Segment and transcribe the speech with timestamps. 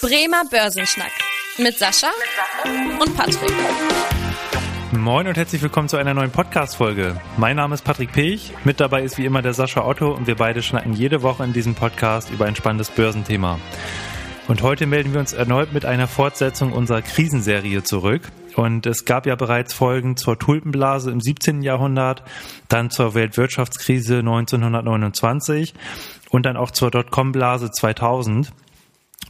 [0.00, 1.10] Bremer Börsenschnack
[1.58, 2.06] mit Sascha
[3.00, 3.52] und Patrick.
[4.92, 7.20] Moin und herzlich willkommen zu einer neuen Podcast-Folge.
[7.36, 10.36] Mein Name ist Patrick Pech, mit dabei ist wie immer der Sascha Otto und wir
[10.36, 13.58] beide schnacken jede Woche in diesem Podcast über ein spannendes Börsenthema.
[14.46, 18.22] Und heute melden wir uns erneut mit einer Fortsetzung unserer Krisenserie zurück.
[18.54, 21.60] Und es gab ja bereits Folgen zur Tulpenblase im 17.
[21.62, 22.22] Jahrhundert,
[22.68, 25.74] dann zur Weltwirtschaftskrise 1929
[26.30, 28.52] und dann auch zur Dotcom-Blase 2000.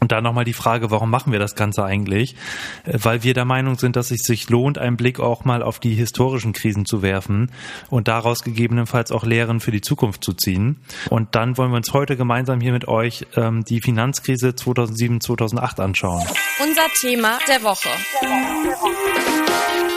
[0.00, 2.36] Und da nochmal die Frage, warum machen wir das Ganze eigentlich?
[2.84, 5.78] Äh, weil wir der Meinung sind, dass es sich lohnt, einen Blick auch mal auf
[5.78, 7.50] die historischen Krisen zu werfen
[7.90, 10.80] und daraus gegebenenfalls auch Lehren für die Zukunft zu ziehen.
[11.10, 15.80] Und dann wollen wir uns heute gemeinsam hier mit euch ähm, die Finanzkrise 2007, 2008
[15.80, 16.26] anschauen.
[16.62, 17.88] Unser Thema der Woche.
[18.22, 19.87] Der Woche.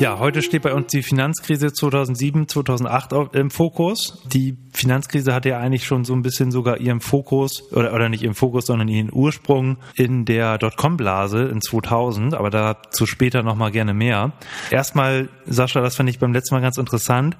[0.00, 4.22] Ja, heute steht bei uns die Finanzkrise 2007, 2008 im Fokus.
[4.32, 8.22] Die Finanzkrise hatte ja eigentlich schon so ein bisschen sogar ihren Fokus, oder, oder nicht
[8.22, 13.92] ihren Fokus, sondern ihren Ursprung in der Dotcom-Blase in 2000, aber dazu später nochmal gerne
[13.92, 14.32] mehr.
[14.70, 17.36] Erstmal, Sascha, das fand ich beim letzten Mal ganz interessant,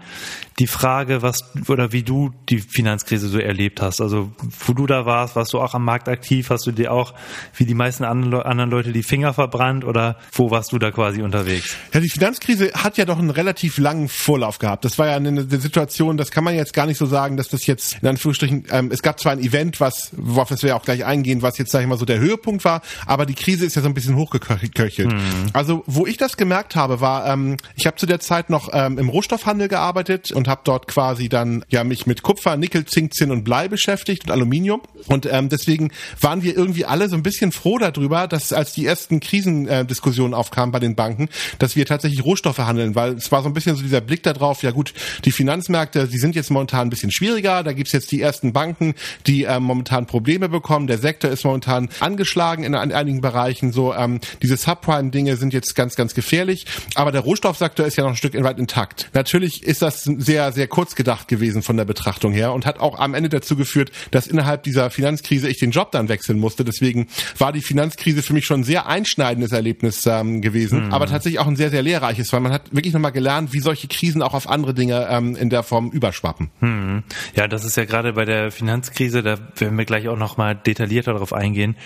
[0.58, 4.02] die Frage, was, oder wie du die Finanzkrise so erlebt hast.
[4.02, 4.32] Also,
[4.66, 7.14] wo du da warst, warst du auch am Markt aktiv, hast du dir auch,
[7.56, 11.74] wie die meisten anderen Leute, die Finger verbrannt oder wo warst du da quasi unterwegs?
[11.94, 14.84] Ja, die Finanzkrise Finanzkrise hat ja doch einen relativ langen Vorlauf gehabt.
[14.84, 17.48] Das war ja eine, eine Situation, das kann man jetzt gar nicht so sagen, dass
[17.48, 20.84] das jetzt in Anführungsstrichen, ähm, es gab zwar ein Event, was, worauf wir ja auch
[20.84, 23.76] gleich eingehen, was jetzt, sag ich mal, so der Höhepunkt war, aber die Krise ist
[23.76, 25.12] ja so ein bisschen hochgeköchelt.
[25.12, 25.46] Mhm.
[25.52, 28.98] Also, wo ich das gemerkt habe, war, ähm, ich habe zu der Zeit noch ähm,
[28.98, 33.30] im Rohstoffhandel gearbeitet und habe dort quasi dann ja mich mit Kupfer, Nickel, Zink, Zinn
[33.30, 34.82] und Blei beschäftigt und Aluminium.
[35.06, 38.86] Und ähm, deswegen waren wir irgendwie alle so ein bisschen froh darüber, dass als die
[38.86, 41.28] ersten Krisendiskussionen aufkamen bei den Banken,
[41.58, 44.22] dass wir tatsächlich Rohstoff Rohstoffe handeln, weil es war so ein bisschen so dieser Blick
[44.22, 48.10] darauf, ja gut, die Finanzmärkte, die sind jetzt momentan ein bisschen schwieriger, da gibt's jetzt
[48.12, 48.94] die ersten Banken,
[49.26, 53.94] die ähm, momentan Probleme bekommen, der Sektor ist momentan angeschlagen in, in einigen Bereichen, so
[53.94, 58.16] ähm, diese Subprime-Dinge sind jetzt ganz, ganz gefährlich, aber der Rohstoffsektor ist ja noch ein
[58.16, 59.10] Stück weit intakt.
[59.12, 62.98] Natürlich ist das sehr, sehr kurz gedacht gewesen von der Betrachtung her und hat auch
[62.98, 66.64] am Ende dazu geführt, dass innerhalb dieser Finanzkrise ich den Job dann wechseln musste.
[66.64, 70.94] Deswegen war die Finanzkrise für mich schon ein sehr einschneidendes Erlebnis ähm, gewesen, mhm.
[70.94, 73.88] aber tatsächlich auch ein sehr, sehr lehrreiches weil man hat wirklich nochmal gelernt, wie solche
[73.88, 76.50] Krisen auch auf andere Dinge ähm, in der Form überschwappen.
[76.60, 77.02] Hm.
[77.34, 81.12] Ja, das ist ja gerade bei der Finanzkrise, da werden wir gleich auch nochmal detaillierter
[81.12, 81.76] darauf eingehen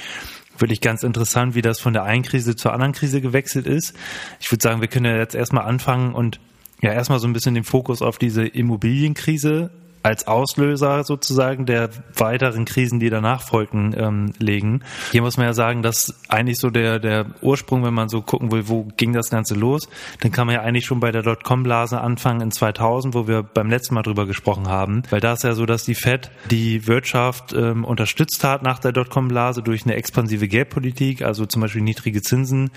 [0.59, 3.93] wirklich ganz interessant, wie das von der einen Krise zur anderen Krise gewechselt ist.
[4.41, 6.39] Ich würde sagen, wir können ja jetzt erstmal anfangen und
[6.81, 9.71] ja erstmal so ein bisschen den Fokus auf diese Immobilienkrise
[10.05, 14.83] als Auslöser sozusagen der weiteren Krisen, die danach folgten, ähm, legen.
[15.13, 18.53] Hier muss man ja sagen, dass eigentlich so der, der Ursprung, wenn man so gucken
[18.53, 19.89] will, wo ging das Ganze los,
[20.21, 23.71] dann kann man ja eigentlich schon bei der Dotcom-Blase anfangen in 2000, wo wir beim
[23.71, 27.55] letzten Mal drüber gesprochen haben, weil da ist ja so, dass die Fed die Wirtschaft
[27.55, 32.73] ähm, unterstützt hat nach der Dotcom-Blase durch eine expansive Geldpolitik, also zum Beispiel niedrige Zinsen.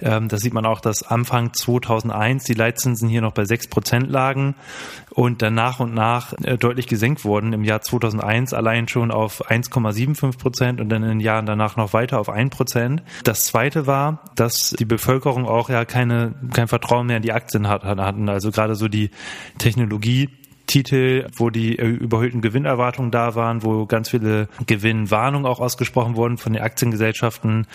[0.00, 4.10] Ähm, da sieht man auch, dass Anfang 2001 die Leitzinsen hier noch bei sechs Prozent
[4.10, 4.54] lagen
[5.10, 7.52] und dann nach und nach äh, deutlich gesenkt wurden.
[7.52, 11.92] Im Jahr 2001 allein schon auf 1,75 Prozent und dann in den Jahren danach noch
[11.92, 13.02] weiter auf 1 Prozent.
[13.24, 17.66] Das zweite war, dass die Bevölkerung auch ja keine, kein Vertrauen mehr in die Aktien
[17.66, 18.28] hatten.
[18.28, 19.10] Also gerade so die
[19.58, 20.28] Technologie
[20.70, 26.38] Titel, wo die äh, überhöhten Gewinnerwartungen da waren, wo ganz viele Gewinnwarnungen auch ausgesprochen wurden
[26.38, 27.66] von den Aktiengesellschaften.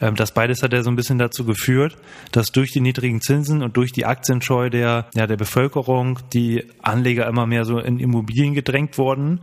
[0.00, 1.98] Ähm, das beides hat ja so ein bisschen dazu geführt,
[2.32, 7.26] dass durch die niedrigen Zinsen und durch die Aktienscheu der, ja, der Bevölkerung die Anleger
[7.26, 9.40] immer mehr so in Immobilien gedrängt wurden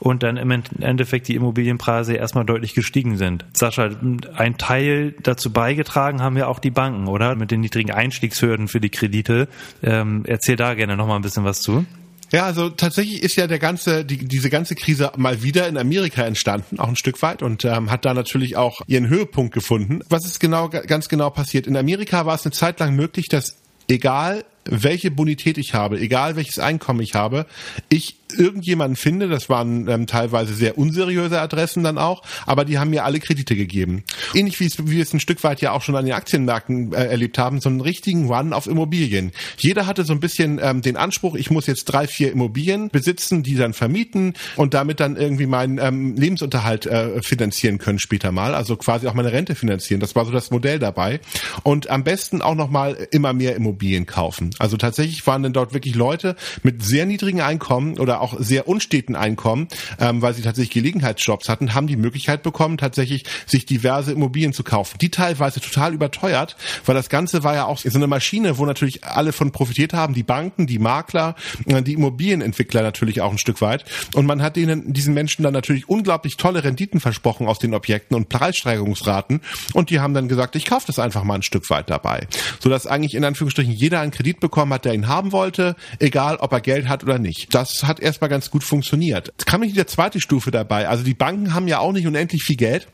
[0.00, 3.44] und dann im Endeffekt die Immobilienpreise erstmal deutlich gestiegen sind.
[3.52, 3.90] Sascha,
[4.34, 7.36] ein Teil dazu beigetragen haben ja auch die Banken, oder?
[7.36, 9.46] Mit den niedrigen Einstiegshürden für die Kredite.
[9.80, 11.86] Ähm, erzähl da gerne nochmal ein bisschen was zu.
[12.32, 16.22] Ja, also tatsächlich ist ja der ganze, die, diese ganze Krise mal wieder in Amerika
[16.22, 20.00] entstanden, auch ein Stück weit und ähm, hat da natürlich auch ihren Höhepunkt gefunden.
[20.08, 21.66] Was ist genau, ganz genau passiert?
[21.66, 26.36] In Amerika war es eine Zeit lang möglich, dass egal welche Bonität ich habe, egal
[26.36, 27.46] welches Einkommen ich habe,
[27.88, 32.90] ich irgendjemanden finde, das waren ähm, teilweise sehr unseriöse Adressen dann auch, aber die haben
[32.90, 34.04] mir alle Kredite gegeben.
[34.34, 36.92] Ähnlich wie, es, wie wir es ein Stück weit ja auch schon an den Aktienmärkten
[36.92, 39.32] äh, erlebt haben, so einen richtigen Run auf Immobilien.
[39.58, 43.42] Jeder hatte so ein bisschen ähm, den Anspruch, ich muss jetzt drei, vier Immobilien besitzen,
[43.42, 48.54] die dann vermieten und damit dann irgendwie meinen ähm, Lebensunterhalt äh, finanzieren können später mal,
[48.54, 50.00] also quasi auch meine Rente finanzieren.
[50.00, 51.20] Das war so das Modell dabei.
[51.62, 54.51] Und am besten auch nochmal immer mehr Immobilien kaufen.
[54.58, 59.16] Also tatsächlich waren dann dort wirklich Leute mit sehr niedrigen Einkommen oder auch sehr unsteten
[59.16, 59.68] Einkommen,
[59.98, 64.64] ähm, weil sie tatsächlich Gelegenheitsjobs hatten, haben die Möglichkeit bekommen, tatsächlich sich diverse Immobilien zu
[64.64, 64.98] kaufen.
[65.00, 69.04] Die teilweise total überteuert, weil das Ganze war ja auch so eine Maschine, wo natürlich
[69.04, 71.34] alle von profitiert haben, die Banken, die Makler,
[71.66, 73.84] äh, die Immobilienentwickler natürlich auch ein Stück weit.
[74.14, 78.16] Und man hat denen, diesen Menschen dann natürlich unglaublich tolle Renditen versprochen aus den Objekten
[78.16, 79.40] und Preissteigerungsraten.
[79.72, 82.26] Und die haben dann gesagt, ich kaufe das einfach mal ein Stück weit dabei.
[82.60, 86.52] Sodass eigentlich in Anführungsstrichen jeder einen Kredit bekommen hat, der ihn haben wollte, egal ob
[86.52, 87.54] er Geld hat oder nicht.
[87.54, 89.28] Das hat erstmal ganz gut funktioniert.
[89.28, 90.88] Jetzt kam nicht die zweite Stufe dabei.
[90.88, 92.88] Also die Banken haben ja auch nicht unendlich viel Geld.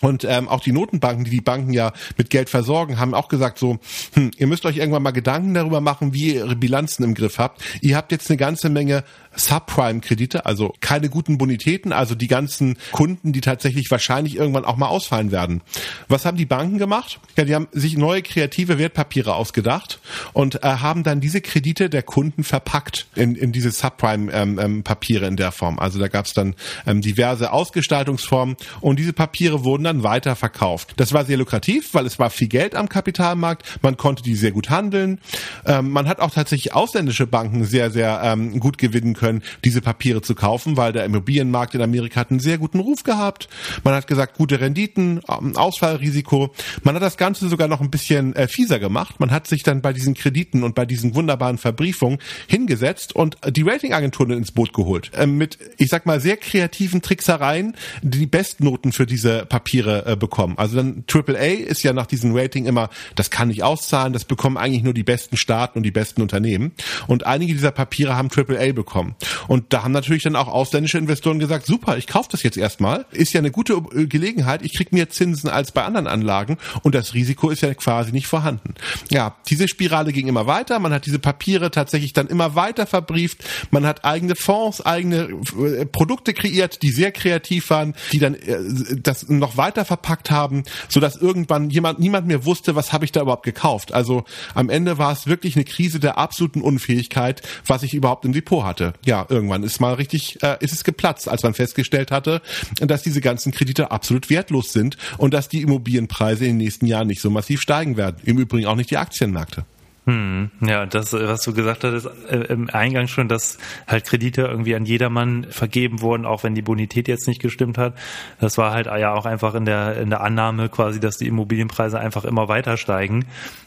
[0.00, 3.58] Und ähm, auch die Notenbanken, die die Banken ja mit Geld versorgen, haben auch gesagt
[3.58, 3.78] so,
[4.12, 7.38] hm, ihr müsst euch irgendwann mal Gedanken darüber machen, wie ihr ihre Bilanzen im Griff
[7.38, 7.62] habt.
[7.80, 9.04] Ihr habt jetzt eine ganze Menge
[9.36, 14.88] Subprime-Kredite, also keine guten Bonitäten, also die ganzen Kunden, die tatsächlich wahrscheinlich irgendwann auch mal
[14.88, 15.62] ausfallen werden.
[16.08, 17.20] Was haben die Banken gemacht?
[17.36, 20.00] Ja, die haben sich neue kreative Wertpapiere ausgedacht
[20.32, 25.32] und äh, haben dann diese Kredite der Kunden verpackt in, in diese Subprime-Papiere ähm, ähm,
[25.32, 25.78] in der Form.
[25.78, 26.54] Also da gab es dann
[26.86, 30.94] ähm, diverse Ausgestaltungsformen und diese Papiere wurden dann weiterverkauft.
[30.96, 34.52] Das war sehr lukrativ, weil es war viel Geld am Kapitalmarkt, man konnte die sehr
[34.52, 35.20] gut handeln.
[35.66, 39.80] Ähm, man hat auch tatsächlich ausländische Banken sehr, sehr ähm, gut gewinnen können können, diese
[39.80, 43.48] Papiere zu kaufen, weil der Immobilienmarkt in Amerika hat einen sehr guten Ruf gehabt.
[43.82, 46.54] Man hat gesagt, gute Renditen, ähm, Ausfallrisiko.
[46.84, 49.18] Man hat das Ganze sogar noch ein bisschen äh, fieser gemacht.
[49.18, 53.62] Man hat sich dann bei diesen Krediten und bei diesen wunderbaren Verbriefungen hingesetzt und die
[53.62, 55.10] Ratingagenturen ins Boot geholt.
[55.14, 60.54] Ähm, mit, ich sag mal, sehr kreativen Tricksereien, die Bestnoten für diese Papiere äh, bekommen.
[60.56, 64.56] Also dann AAA ist ja nach diesem Rating immer, das kann nicht auszahlen, das bekommen
[64.56, 66.72] eigentlich nur die besten Staaten und die besten Unternehmen.
[67.08, 69.15] Und einige dieser Papiere haben AAA bekommen.
[69.48, 73.06] Und da haben natürlich dann auch ausländische Investoren gesagt, super, ich kaufe das jetzt erstmal.
[73.12, 74.62] Ist ja eine gute äh, Gelegenheit.
[74.62, 78.26] Ich krieg mehr Zinsen als bei anderen Anlagen und das Risiko ist ja quasi nicht
[78.26, 78.74] vorhanden.
[79.10, 80.78] Ja, diese Spirale ging immer weiter.
[80.78, 83.44] Man hat diese Papiere tatsächlich dann immer weiter verbrieft.
[83.70, 85.28] Man hat eigene Fonds, eigene
[85.58, 88.58] äh, Produkte kreiert, die sehr kreativ waren, die dann äh,
[88.96, 93.12] das noch weiter verpackt haben, so dass irgendwann jemand, niemand mehr wusste, was habe ich
[93.12, 93.92] da überhaupt gekauft.
[93.92, 94.24] Also
[94.54, 98.64] am Ende war es wirklich eine Krise der absoluten Unfähigkeit, was ich überhaupt im Depot
[98.64, 102.42] hatte ja, irgendwann ist mal richtig, äh, ist es geplatzt, als man festgestellt hatte,
[102.80, 107.06] dass diese ganzen Kredite absolut wertlos sind und dass die Immobilienpreise in den nächsten Jahren
[107.06, 108.16] nicht so massiv steigen werden.
[108.24, 109.64] Im Übrigen auch nicht die Aktienmärkte.
[110.06, 113.58] Hm, ja, das, was du gesagt hattest äh, im Eingang schon, dass
[113.88, 117.94] halt Kredite irgendwie an jedermann vergeben wurden, auch wenn die Bonität jetzt nicht gestimmt hat.
[118.38, 121.98] Das war halt ja auch einfach in der, in der Annahme quasi, dass die Immobilienpreise
[121.98, 123.24] einfach immer weiter steigen,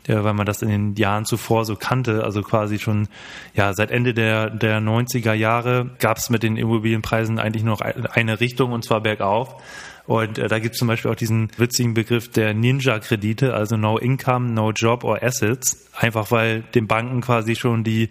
[0.08, 2.24] ja, weil man das in den Jahren zuvor so kannte.
[2.24, 3.10] Also quasi schon,
[3.54, 7.82] ja, seit Ende der, der 90er Jahre gab es mit den Immobilienpreisen eigentlich nur noch
[7.82, 9.62] eine Richtung und zwar bergauf.
[10.10, 14.00] Und äh, da gibt es zum Beispiel auch diesen witzigen Begriff der Ninja-Kredite, also No
[14.00, 15.86] Income, No Job or Assets.
[15.96, 18.10] Einfach weil den Banken quasi schon die,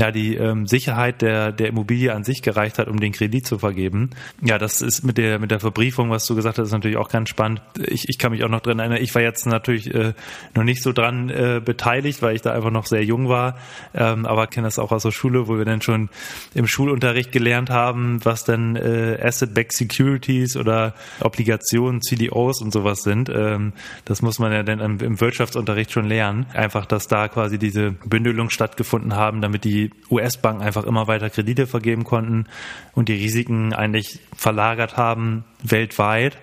[0.00, 3.58] ja, die ähm, Sicherheit der, der Immobilie an sich gereicht hat, um den Kredit zu
[3.58, 4.10] vergeben.
[4.40, 7.28] Ja, das ist mit der, mit der Verbriefung, was du gesagt hast, natürlich auch ganz
[7.28, 7.60] spannend.
[7.76, 10.14] Ich, ich kann mich auch noch dran erinnern, ich war jetzt natürlich äh,
[10.54, 13.58] noch nicht so dran äh, beteiligt, weil ich da einfach noch sehr jung war.
[13.94, 16.08] Ähm, aber kenne das auch aus der Schule, wo wir dann schon
[16.54, 20.94] im Schulunterricht gelernt haben, was denn äh, Asset-Backed Securities oder
[21.34, 23.28] Obligationen, CDOs und sowas sind.
[23.28, 23.72] Ähm,
[24.04, 26.46] das muss man ja dann im, Wirtschaftsunterricht schon lernen.
[26.54, 31.66] Einfach, dass da quasi diese Bündelung stattgefunden haben, damit die US-Banken einfach immer weiter Kredite
[31.66, 32.46] vergeben konnten
[32.92, 36.38] und die Risiken eigentlich verlagert haben weltweit.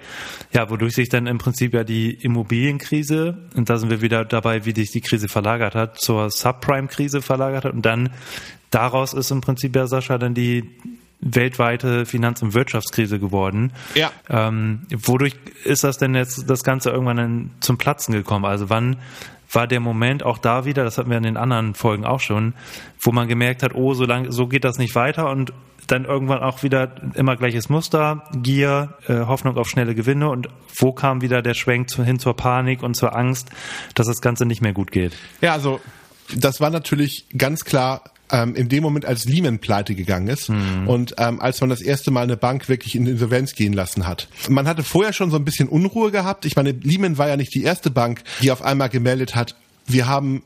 [0.51, 4.65] Ja, wodurch sich dann im Prinzip ja die Immobilienkrise, und da sind wir wieder dabei,
[4.65, 8.09] wie sich die Krise verlagert hat, zur Subprime-Krise verlagert hat und dann
[8.71, 10.63] daraus ist im Prinzip ja Sascha dann die
[11.21, 13.73] weltweite Finanz- und Wirtschaftskrise geworden.
[13.95, 14.11] Ja.
[14.29, 18.45] Ähm, wodurch ist das denn jetzt das Ganze irgendwann dann zum Platzen gekommen?
[18.45, 18.97] Also wann
[19.51, 22.53] war der Moment auch da wieder, das hatten wir in den anderen Folgen auch schon,
[22.99, 25.53] wo man gemerkt hat, oh, so lang, so geht das nicht weiter und
[25.87, 30.93] dann irgendwann auch wieder immer gleiches Muster, Gier, äh, Hoffnung auf schnelle Gewinne und wo
[30.93, 33.49] kam wieder der Schwenk zu, hin zur Panik und zur Angst,
[33.95, 35.13] dass das Ganze nicht mehr gut geht?
[35.41, 35.81] Ja, also
[36.33, 40.87] das war natürlich ganz klar ähm, in dem Moment, als Lehman pleite gegangen ist mhm.
[40.87, 44.27] und ähm, als man das erste Mal eine Bank wirklich in Insolvenz gehen lassen hat.
[44.49, 46.45] Man hatte vorher schon so ein bisschen Unruhe gehabt.
[46.45, 49.55] Ich meine, Lehman war ja nicht die erste Bank, die auf einmal gemeldet hat,
[49.87, 50.43] wir haben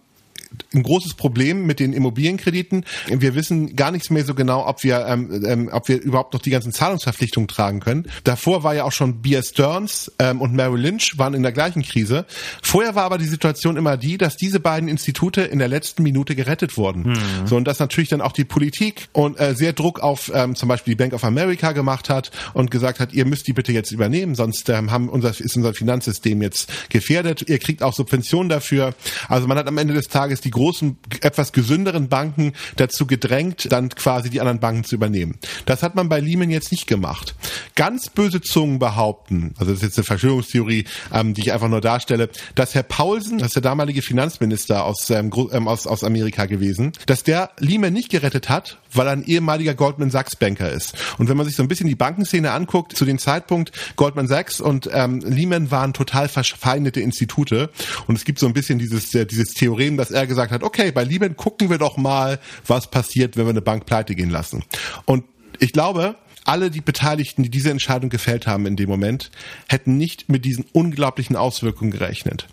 [0.74, 2.86] ein großes Problem mit den Immobilienkrediten.
[3.08, 6.42] Wir wissen gar nichts mehr so genau, ob wir, ähm, ähm, ob wir überhaupt noch
[6.42, 8.08] die ganzen Zahlungsverpflichtungen tragen können.
[8.24, 11.82] Davor war ja auch schon Bear Stearns ähm, und Merrill Lynch waren in der gleichen
[11.82, 12.26] Krise.
[12.62, 16.36] Vorher war aber die Situation immer die, dass diese beiden Institute in der letzten Minute
[16.36, 17.04] gerettet wurden.
[17.04, 17.48] Mhm.
[17.48, 20.70] So und dass natürlich dann auch die Politik und äh, sehr Druck auf ähm, zum
[20.70, 23.92] Beispiel die Bank of America gemacht hat und gesagt hat, ihr müsst die bitte jetzt
[23.92, 27.48] übernehmen, sonst ähm, haben unser, ist unser Finanzsystem jetzt gefährdet.
[27.50, 28.94] Ihr kriegt auch Subventionen dafür.
[29.28, 33.90] Also man hat am Ende des Tages die großen, etwas gesünderen Banken dazu gedrängt, dann
[33.90, 35.38] quasi die anderen Banken zu übernehmen.
[35.66, 37.36] Das hat man bei Lehman jetzt nicht gemacht.
[37.76, 41.82] Ganz böse Zungen behaupten, also das ist jetzt eine Verschwörungstheorie, ähm, die ich einfach nur
[41.82, 46.46] darstelle, dass Herr Paulsen, das ist der damalige Finanzminister aus, ähm, ähm, aus, aus Amerika
[46.46, 50.96] gewesen, dass der Lehman nicht gerettet hat, weil er ein ehemaliger Goldman Sachs Banker ist.
[51.18, 54.62] Und wenn man sich so ein bisschen die Bankenszene anguckt, zu dem Zeitpunkt Goldman Sachs
[54.62, 57.70] und ähm, Lehman waren total verfeindete Institute.
[58.08, 60.92] Und es gibt so ein bisschen dieses, äh, dieses Theorem, dass er gesagt hat, okay,
[60.92, 64.64] bei Lehman gucken wir doch mal, was passiert, wenn wir eine Bank pleite gehen lassen.
[65.06, 65.24] Und
[65.60, 69.32] ich glaube, alle die Beteiligten, die diese Entscheidung gefällt haben in dem Moment,
[69.68, 72.48] hätten nicht mit diesen unglaublichen Auswirkungen gerechnet.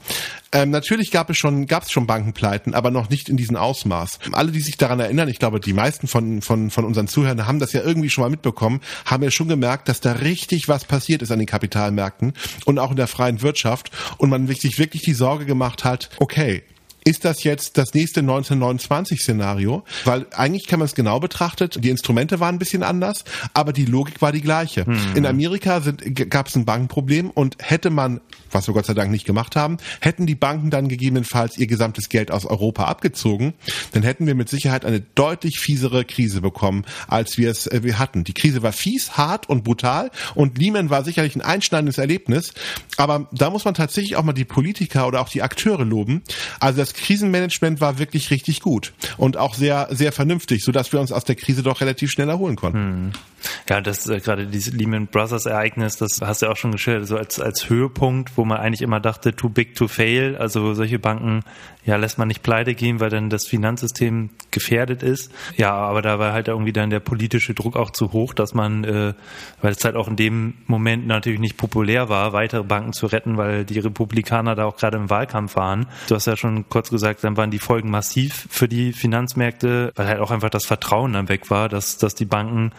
[0.54, 4.18] Ähm, natürlich gab es schon, gab es schon Bankenpleiten, aber noch nicht in diesem Ausmaß.
[4.32, 7.58] Alle, die sich daran erinnern, ich glaube, die meisten von, von, von unseren Zuhörern haben
[7.58, 11.22] das ja irgendwie schon mal mitbekommen, haben ja schon gemerkt, dass da richtig was passiert
[11.22, 12.34] ist an den Kapitalmärkten
[12.64, 16.62] und auch in der freien Wirtschaft und man sich wirklich die Sorge gemacht hat, okay,
[17.04, 19.84] ist das jetzt das nächste 1929-Szenario?
[20.04, 23.84] Weil eigentlich kann man es genau betrachtet, die Instrumente waren ein bisschen anders, aber die
[23.84, 24.86] Logik war die gleiche.
[24.86, 25.16] Hm.
[25.16, 25.80] In Amerika
[26.28, 29.78] gab es ein Bankenproblem und hätte man, was wir Gott sei Dank nicht gemacht haben,
[30.00, 33.54] hätten die Banken dann gegebenenfalls ihr gesamtes Geld aus Europa abgezogen,
[33.92, 37.98] dann hätten wir mit Sicherheit eine deutlich fiesere Krise bekommen, als wir es äh, wir
[37.98, 38.24] hatten.
[38.24, 42.52] Die Krise war fies, hart und brutal und Lehman war sicherlich ein einschneidendes Erlebnis,
[42.96, 46.22] aber da muss man tatsächlich auch mal die Politiker oder auch die Akteure loben.
[46.60, 51.12] Also das Krisenmanagement war wirklich richtig gut und auch sehr, sehr vernünftig, sodass wir uns
[51.12, 52.78] aus der Krise doch relativ schnell erholen konnten.
[52.78, 53.12] Hm.
[53.68, 57.06] Ja, das äh, gerade dieses Lehman Brothers Ereignis, das hast du ja auch schon geschildert,
[57.06, 60.36] so als, als Höhepunkt, wo man eigentlich immer dachte, too big to fail.
[60.36, 61.42] Also solche Banken,
[61.84, 65.32] ja, lässt man nicht pleite gehen, weil dann das Finanzsystem gefährdet ist.
[65.56, 68.84] Ja, aber da war halt irgendwie dann der politische Druck auch zu hoch, dass man,
[68.84, 69.14] äh,
[69.60, 73.36] weil es halt auch in dem Moment natürlich nicht populär war, weitere Banken zu retten,
[73.36, 75.86] weil die Republikaner da auch gerade im Wahlkampf waren.
[76.08, 80.06] Du hast ja schon kurz gesagt, dann waren die Folgen massiv für die Finanzmärkte, weil
[80.06, 82.72] halt auch einfach das Vertrauen dann weg war, dass, dass die Banken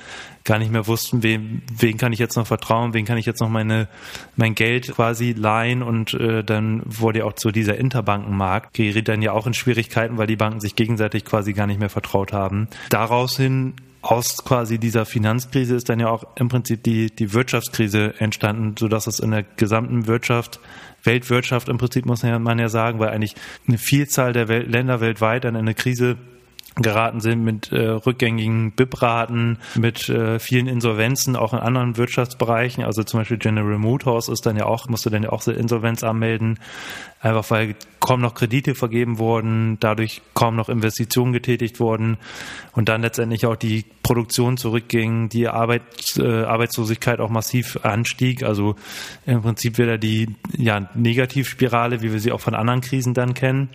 [0.44, 3.40] gar nicht mehr wussten, wem, wen kann ich jetzt noch vertrauen, wen kann ich jetzt
[3.40, 3.88] noch meine,
[4.36, 9.22] mein Geld quasi leihen und äh, dann wurde ja auch so dieser Interbankenmarkt geriet dann
[9.22, 12.68] ja auch in Schwierigkeiten, weil die Banken sich gegenseitig quasi gar nicht mehr vertraut haben.
[12.90, 18.14] Daraus hin aus quasi dieser Finanzkrise ist dann ja auch im Prinzip die, die Wirtschaftskrise
[18.20, 20.60] entstanden, so dass es in der gesamten Wirtschaft
[21.04, 23.36] Weltwirtschaft im Prinzip muss man ja sagen, weil eigentlich
[23.68, 26.18] eine Vielzahl der Welt, Länder weltweit dann in eine Krise
[26.76, 32.84] geraten sind mit äh, rückgängigen BIP-Raten, mit äh, vielen Insolvenzen, auch in anderen Wirtschaftsbereichen.
[32.84, 36.60] Also zum Beispiel General Motors ist dann ja auch, musste dann ja auch Insolvenz anmelden,
[37.22, 42.18] einfach weil kaum noch Kredite vergeben wurden, dadurch kaum noch Investitionen getätigt wurden
[42.74, 45.84] und dann letztendlich auch die Produktion zurückging, die Arbeit,
[46.18, 48.44] äh, Arbeitslosigkeit auch massiv anstieg.
[48.44, 48.76] Also
[49.26, 53.70] im Prinzip wieder die ja, Negativspirale, wie wir sie auch von anderen Krisen dann kennen.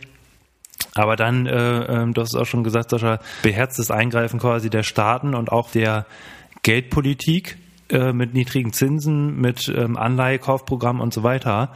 [0.95, 4.83] Aber dann, äh, äh, du hast es auch schon gesagt, Sascha, beherztes Eingreifen quasi der
[4.83, 6.07] Staaten und auch der
[6.63, 7.57] Geldpolitik
[7.91, 11.73] äh, mit niedrigen Zinsen, mit ähm, Anleihekaufprogrammen und so weiter.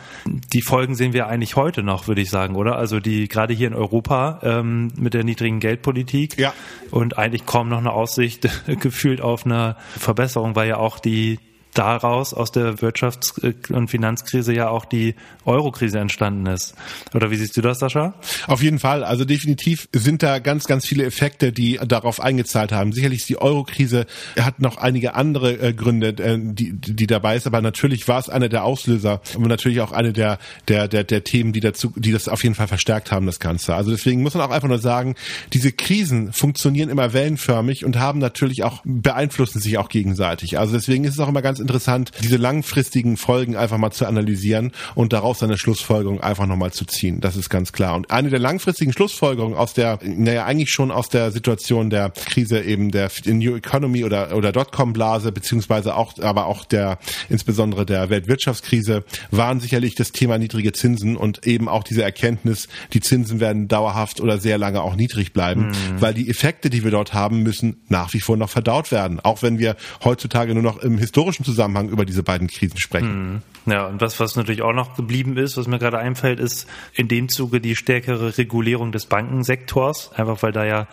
[0.53, 2.77] Die Folgen sehen wir eigentlich heute noch, würde ich sagen, oder?
[2.77, 6.53] Also die gerade hier in Europa ähm, mit der niedrigen Geldpolitik ja.
[6.91, 8.47] und eigentlich kaum noch eine Aussicht
[8.81, 11.39] gefühlt auf eine Verbesserung, weil ja auch die
[11.75, 15.15] daraus aus der Wirtschafts- und Finanzkrise ja auch die
[15.45, 16.75] Eurokrise entstanden ist.
[17.15, 18.15] Oder wie siehst du das, Sascha?
[18.47, 19.05] Auf jeden Fall.
[19.05, 22.93] Also definitiv sind da ganz, ganz viele Effekte, die darauf eingezahlt haben.
[22.93, 24.07] Sicherlich ist die Eurokrise
[24.39, 28.29] hat noch einige andere äh, Gründe, äh, die, die dabei ist, aber natürlich war es
[28.29, 30.39] einer der Auslöser und natürlich auch eine der,
[30.69, 33.75] der, der, der Themen, die dazu, die das auf jeden Fall verstärkt haben, das Ganze.
[33.75, 35.15] Also deswegen muss man auch einfach nur sagen,
[35.53, 40.59] diese Krisen funktionieren immer wellenförmig und haben natürlich auch, beeinflussen sich auch gegenseitig.
[40.59, 44.73] Also deswegen ist es auch immer ganz interessant, diese langfristigen Folgen einfach mal zu analysieren
[44.95, 47.21] und daraus seine Schlussfolgerung einfach nochmal zu ziehen.
[47.21, 47.95] Das ist ganz klar.
[47.95, 52.61] Und eine der langfristigen Schlussfolgerungen aus der, naja, eigentlich schon aus der Situation der Krise
[52.61, 59.05] eben der New Economy oder, oder Dotcom-Blase, beziehungsweise auch, aber auch der, insbesondere der Weltwirtschaftskrise,
[59.31, 64.21] waren sicherlich das Thema niedrige Zinsen und eben auch diese Erkenntnis, die Zinsen werden dauerhaft
[64.21, 66.01] oder sehr lange auch niedrig bleiben, mhm.
[66.01, 69.21] weil die Effekte, die wir dort haben, müssen nach wie vor noch verdaut werden.
[69.21, 73.09] Auch wenn wir heutzutage nur noch im historischen Zusammenhang über diese beiden Krisen sprechen.
[73.09, 73.43] Hm.
[73.65, 77.07] Ja, und was, was natürlich auch noch geblieben ist, was mir gerade einfällt, ist in
[77.07, 80.13] dem Zuge die stärkere Regulierung des Bankensektors.
[80.15, 80.89] Einfach weil da ja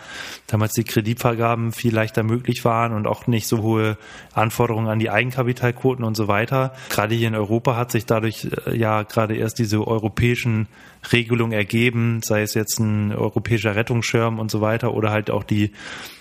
[0.46, 3.98] damals die Kreditvergaben viel leichter möglich waren und auch nicht so hohe
[4.34, 6.72] Anforderungen an die Eigenkapitalquoten und so weiter.
[6.90, 10.68] Gerade hier in Europa hat sich dadurch äh, ja gerade erst diese europäischen
[11.12, 15.72] Regelungen ergeben, sei es jetzt ein europäischer Rettungsschirm und so weiter oder halt auch die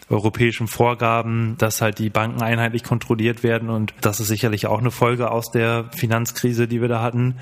[0.10, 4.92] europäischen Vorgaben, dass halt die Banken einheitlich kontrolliert werden und das ist sicherlich auch eine
[4.92, 7.36] Folge aus der Finanzkrise, die wir da hatten.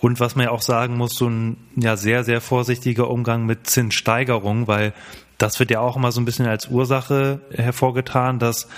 [0.00, 3.66] Und was man ja auch sagen muss, so ein ja sehr, sehr vorsichtiger Umgang mit
[3.66, 4.94] Zinssteigerungen, weil
[5.36, 8.68] das wird ja auch immer so ein bisschen als Ursache hervorgetan, dass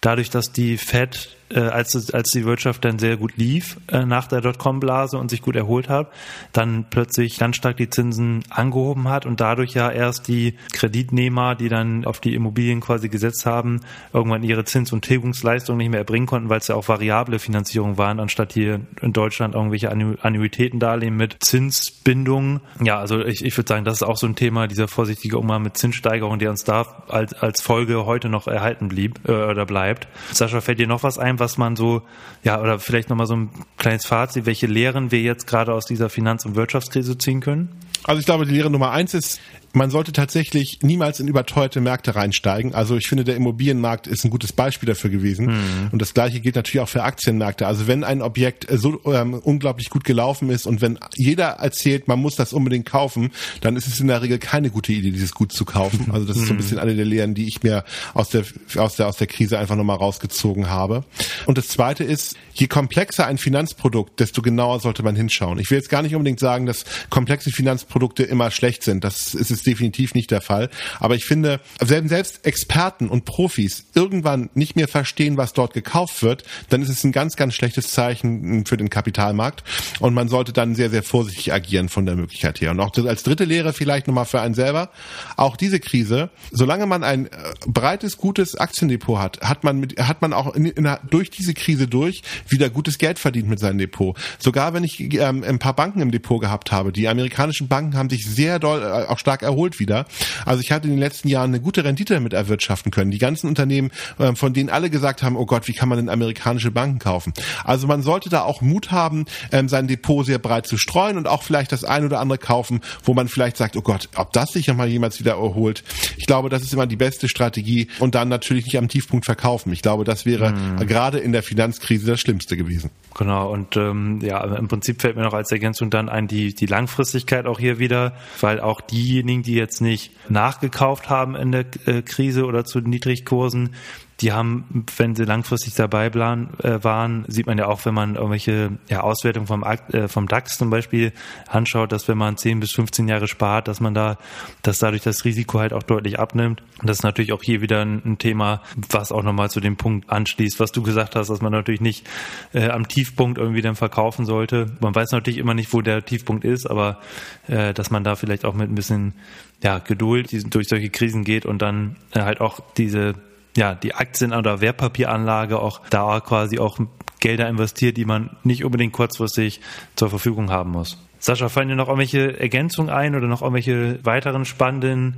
[0.00, 4.26] dadurch, dass die Fed äh, als, als die Wirtschaft dann sehr gut lief äh, nach
[4.26, 6.10] der Dotcom-Blase und sich gut erholt hat,
[6.52, 11.68] dann plötzlich ganz stark die Zinsen angehoben hat und dadurch ja erst die Kreditnehmer, die
[11.68, 13.80] dann auf die Immobilien quasi gesetzt haben,
[14.12, 17.98] irgendwann ihre Zins- und Tilgungsleistung nicht mehr erbringen konnten, weil es ja auch variable Finanzierung
[17.98, 22.60] waren, anstatt hier in Deutschland irgendwelche Annu Annuitätendarlehen mit Zinsbindungen.
[22.82, 25.62] Ja, also ich, ich würde sagen, das ist auch so ein Thema, dieser vorsichtige Umgang
[25.62, 30.08] mit Zinssteigerung, der uns da als, als Folge heute noch erhalten blieb äh, oder bleibt.
[30.32, 32.02] Sascha, fällt dir noch was ein, was man so,
[32.42, 36.08] ja, oder vielleicht nochmal so ein kleines Fazit, welche Lehren wir jetzt gerade aus dieser
[36.08, 37.68] Finanz- und Wirtschaftskrise ziehen können?
[38.04, 39.40] Also ich glaube, die Lehre Nummer eins ist,
[39.74, 42.74] man sollte tatsächlich niemals in überteuerte Märkte reinsteigen.
[42.74, 45.46] Also ich finde, der Immobilienmarkt ist ein gutes Beispiel dafür gewesen.
[45.46, 45.88] Mhm.
[45.92, 47.66] Und das gleiche gilt natürlich auch für Aktienmärkte.
[47.66, 52.20] Also wenn ein Objekt so ähm, unglaublich gut gelaufen ist und wenn jeder erzählt, man
[52.20, 55.52] muss das unbedingt kaufen, dann ist es in der Regel keine gute Idee, dieses Gut
[55.52, 56.06] zu kaufen.
[56.14, 56.60] Also das ist so ein mhm.
[56.60, 58.44] bisschen eine der Lehren, die ich mir aus der,
[58.76, 61.02] aus der, aus der Krise einfach nochmal rausgezogen habe.
[61.46, 65.58] Und das zweite ist, je komplexer ein Finanzprodukt, desto genauer sollte man hinschauen.
[65.58, 69.02] Ich will jetzt gar nicht unbedingt sagen, dass komplexe Finanzprodukte immer schlecht sind.
[69.02, 70.70] Das ist es definitiv nicht der Fall.
[71.00, 76.22] Aber ich finde, wenn selbst Experten und Profis irgendwann nicht mehr verstehen, was dort gekauft
[76.22, 79.64] wird, dann ist es ein ganz, ganz schlechtes Zeichen für den Kapitalmarkt.
[80.00, 82.70] Und man sollte dann sehr, sehr vorsichtig agieren von der Möglichkeit her.
[82.70, 84.90] Und auch als dritte Lehre vielleicht nochmal für einen selber.
[85.36, 87.30] Auch diese Krise, solange man ein äh,
[87.66, 91.88] breites, gutes Aktiendepot hat, hat man mit, hat man auch in, in, durch diese Krise
[91.88, 94.16] durch wieder gutes Geld verdient mit seinem Depot.
[94.38, 98.10] Sogar wenn ich ähm, ein paar Banken im Depot gehabt habe, die amerikanischen Banken haben
[98.10, 100.06] sich sehr doll, äh, auch stark erholt erholt wieder.
[100.44, 103.10] Also ich hatte in den letzten Jahren eine gute Rendite damit erwirtschaften können.
[103.10, 106.08] Die ganzen Unternehmen, ähm, von denen alle gesagt haben, oh Gott, wie kann man denn
[106.08, 107.32] amerikanische Banken kaufen?
[107.62, 111.28] Also man sollte da auch Mut haben, ähm, sein Depot sehr breit zu streuen und
[111.28, 114.52] auch vielleicht das ein oder andere kaufen, wo man vielleicht sagt, oh Gott, ob das
[114.52, 115.84] sich ja mal jemals wieder erholt.
[116.16, 119.72] Ich glaube, das ist immer die beste Strategie und dann natürlich nicht am Tiefpunkt verkaufen.
[119.72, 120.86] Ich glaube, das wäre mhm.
[120.86, 122.90] gerade in der Finanzkrise das Schlimmste gewesen.
[123.16, 126.66] Genau, und ähm, ja, im Prinzip fällt mir noch als Ergänzung dann ein, die, die
[126.66, 132.02] Langfristigkeit auch hier wieder, weil auch diejenigen, die jetzt nicht nachgekauft haben in der äh,
[132.02, 133.74] Krise oder zu Niedrigkursen,
[134.20, 138.70] die haben, wenn sie langfristig dabei äh, waren, sieht man ja auch, wenn man irgendwelche
[138.88, 141.12] ja, Auswertungen vom, äh, vom DAX zum Beispiel
[141.48, 144.18] anschaut, dass wenn man 10 bis 15 Jahre spart, dass man da,
[144.62, 146.62] dass dadurch das Risiko halt auch deutlich abnimmt.
[146.80, 150.08] Und das ist natürlich auch hier wieder ein, Thema, was auch nochmal zu dem Punkt
[150.08, 152.06] anschließt, was du gesagt hast, dass man natürlich nicht
[152.52, 154.70] äh, am Tiefpunkt irgendwie dann verkaufen sollte.
[154.80, 157.00] Man weiß natürlich immer nicht, wo der Tiefpunkt ist, aber
[157.48, 159.14] äh, dass man da vielleicht auch mit ein bisschen
[159.62, 163.14] ja, Geduld durch solche Krisen geht und dann äh, halt auch diese
[163.56, 166.78] ja, die Aktien- oder Wertpapieranlage auch da quasi auch
[167.20, 169.60] Gelder investiert, die man nicht unbedingt kurzfristig
[169.96, 170.98] zur Verfügung haben muss.
[171.18, 175.16] Sascha, fallen dir noch irgendwelche Ergänzungen ein oder noch irgendwelche weiteren spannenden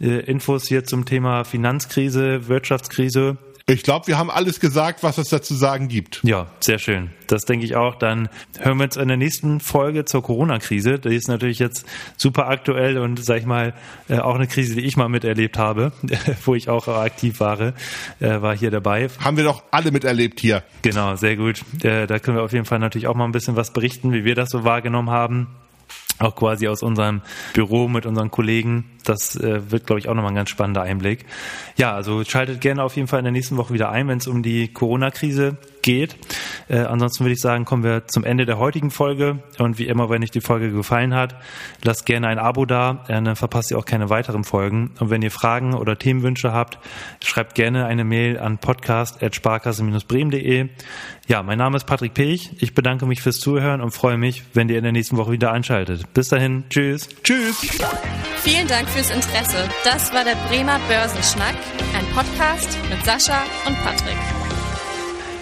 [0.00, 3.38] äh, Infos hier zum Thema Finanzkrise, Wirtschaftskrise?
[3.70, 6.20] Ich glaube, wir haben alles gesagt, was es dazu sagen gibt.
[6.22, 7.10] Ja, sehr schön.
[7.26, 7.96] Das denke ich auch.
[7.96, 10.98] Dann hören wir uns in der nächsten Folge zur Corona-Krise.
[10.98, 11.84] Die ist natürlich jetzt
[12.16, 13.74] super aktuell und, sag ich mal,
[14.08, 15.92] äh, auch eine Krise, die ich mal miterlebt habe,
[16.46, 17.72] wo ich auch aktiv war, äh,
[18.20, 19.10] war hier dabei.
[19.20, 20.62] Haben wir doch alle miterlebt hier.
[20.80, 21.60] Genau, sehr gut.
[21.82, 24.24] Äh, da können wir auf jeden Fall natürlich auch mal ein bisschen was berichten, wie
[24.24, 25.48] wir das so wahrgenommen haben
[26.18, 28.90] auch quasi aus unserem Büro mit unseren Kollegen.
[29.04, 31.24] Das äh, wird, glaube ich, auch nochmal ein ganz spannender Einblick.
[31.76, 34.26] Ja, also schaltet gerne auf jeden Fall in der nächsten Woche wieder ein, wenn es
[34.26, 35.56] um die Corona-Krise
[35.88, 36.16] geht.
[36.68, 39.38] Äh, ansonsten würde ich sagen, kommen wir zum Ende der heutigen Folge.
[39.58, 41.34] Und wie immer, wenn euch die Folge gefallen hat,
[41.82, 44.90] lasst gerne ein Abo da, äh, dann verpasst ihr auch keine weiteren Folgen.
[45.00, 46.78] Und wenn ihr Fragen oder Themenwünsche habt,
[47.24, 50.68] schreibt gerne eine Mail an podcast.sparkasse-bremen.de.
[51.26, 52.50] Ja, mein Name ist Patrick Pech.
[52.58, 55.52] Ich bedanke mich fürs Zuhören und freue mich, wenn ihr in der nächsten Woche wieder
[55.52, 56.12] einschaltet.
[56.12, 57.08] Bis dahin, tschüss.
[57.22, 57.66] Tschüss.
[58.42, 59.70] Vielen Dank fürs Interesse.
[59.84, 61.56] Das war der Bremer Börsenschnack,
[61.96, 64.37] ein Podcast mit Sascha und Patrick.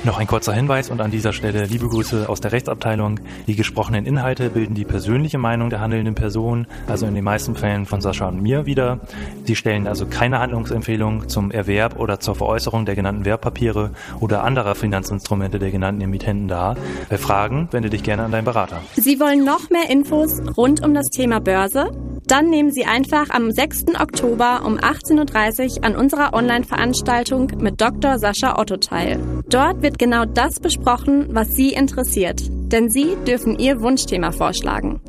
[0.07, 3.19] Noch ein kurzer Hinweis und an dieser Stelle liebe Grüße aus der Rechtsabteilung.
[3.49, 7.87] Die gesprochenen Inhalte bilden die persönliche Meinung der handelnden Person, also in den meisten Fällen
[7.87, 9.01] von Sascha und mir wieder.
[9.43, 13.91] Sie stellen also keine Handlungsempfehlung zum Erwerb oder zur Veräußerung der genannten Wertpapiere
[14.21, 16.77] oder anderer Finanzinstrumente der genannten Emittenten dar.
[17.11, 18.81] Bei Fragen wende dich gerne an deinen Berater.
[18.95, 21.91] Sie wollen noch mehr Infos rund um das Thema Börse?
[22.27, 23.85] Dann nehmen Sie einfach am 6.
[24.01, 28.19] Oktober um 18.30 Uhr an unserer Online-Veranstaltung mit Dr.
[28.19, 29.21] Sascha Otto teil.
[29.49, 35.01] Dort wird genau das besprochen, was Sie interessiert, denn Sie dürfen Ihr Wunschthema vorschlagen.